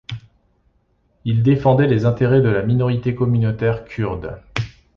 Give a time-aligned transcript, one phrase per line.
[1.25, 4.41] Il défendait les intérêts de la minorité communautaire kurde.